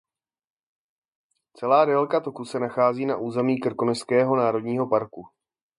[1.53, 5.25] Celá délka toku se nachází na území Krkonošského národního parku.